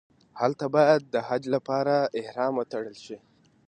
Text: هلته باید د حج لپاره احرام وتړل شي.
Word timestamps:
هلته 0.39 0.65
باید 0.75 1.01
د 1.13 1.15
حج 1.27 1.43
لپاره 1.55 1.93
احرام 2.19 2.53
وتړل 2.55 2.95
شي. 3.05 3.17